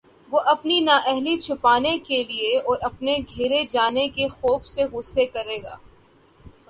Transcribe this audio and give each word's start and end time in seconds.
وہ 0.31 0.39
اپنی 0.45 0.79
نااہلی 0.79 1.35
چھپانے 1.37 1.97
کے 1.97 2.21
لیے 2.23 2.57
اور 2.59 2.77
اپنے 2.81 3.17
گھیرے 3.27 3.63
جانے 3.69 4.07
کے 4.07 4.27
خوف 4.27 4.65
سے 4.67 4.85
غصہ 4.85 5.25
کرے 5.33 5.61
گا 5.63 5.75